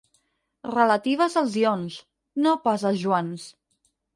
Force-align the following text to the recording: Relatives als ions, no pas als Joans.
Relatives 0.69 1.35
als 1.43 1.59
ions, 1.65 1.99
no 2.47 2.57
pas 2.67 2.87
als 2.93 3.05
Joans. 3.07 3.47